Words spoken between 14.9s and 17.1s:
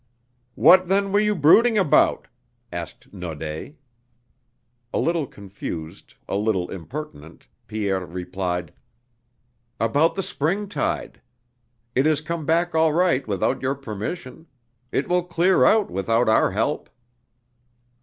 It will clear out without our help."